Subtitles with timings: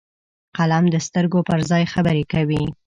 [0.57, 2.63] قلم د سترګو پر ځای خبرې کوي